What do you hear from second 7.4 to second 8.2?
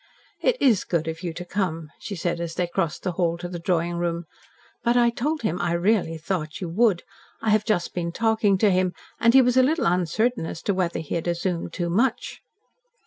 have just been